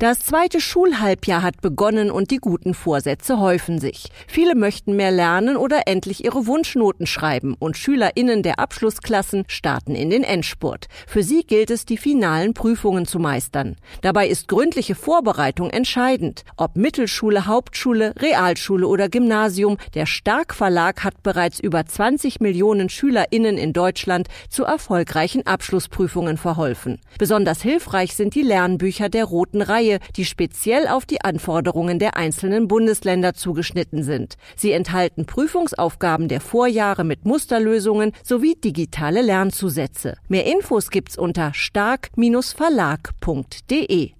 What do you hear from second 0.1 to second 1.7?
zweite Schulhalbjahr hat